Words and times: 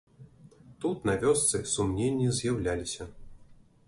Тут, 0.85 1.03
на 1.09 1.13
вёсцы, 1.23 1.61
сумненні 1.73 2.33
з'яўляліся. 2.39 3.07